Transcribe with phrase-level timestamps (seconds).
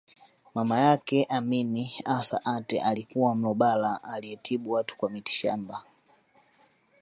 [0.55, 5.83] Mama yake Amin Assa Aatte alikuwa Mlugbara aliyetibu watu kwa mitishamba